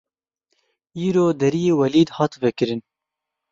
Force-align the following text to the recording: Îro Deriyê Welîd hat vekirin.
Îro 1.05 1.25
Deriyê 1.39 1.73
Welîd 1.79 2.09
hat 2.17 2.33
vekirin. 2.43 2.81